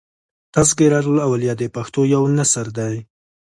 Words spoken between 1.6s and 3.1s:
د پښتو یو نثر دﺉ.